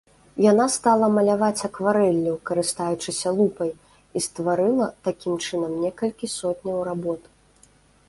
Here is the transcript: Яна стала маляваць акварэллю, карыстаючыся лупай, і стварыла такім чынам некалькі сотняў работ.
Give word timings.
Яна 0.51 0.65
стала 0.75 1.09
маляваць 1.17 1.65
акварэллю, 1.67 2.33
карыстаючыся 2.51 3.35
лупай, 3.41 3.71
і 4.17 4.25
стварыла 4.29 4.91
такім 5.09 5.33
чынам 5.45 5.81
некалькі 5.87 6.35
сотняў 6.39 6.77
работ. 6.93 7.21